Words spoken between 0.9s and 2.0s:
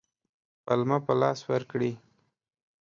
په لاس ورکړي.